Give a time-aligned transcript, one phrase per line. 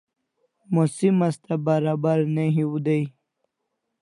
[0.77, 3.03] Musim Asta barabar ne hiu dai